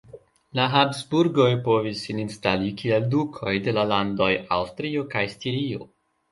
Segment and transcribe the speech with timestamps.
[0.59, 5.93] La Habsburgoj povis sin instali kiel dukoj de la landoj Aŭstrio kaj Stirio.